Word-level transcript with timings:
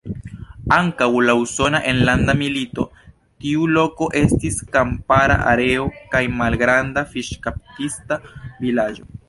Antaŭ 0.77 1.07
la 1.25 1.35
Usona 1.41 1.81
Enlanda 1.91 2.35
Milito 2.39 2.85
tiu 3.45 3.67
loko 3.75 4.09
estis 4.23 4.59
kampara 4.77 5.39
areo 5.55 5.87
kaj 6.15 6.23
malgranda 6.41 7.07
fiŝkaptista 7.15 8.23
vilaĝo. 8.65 9.11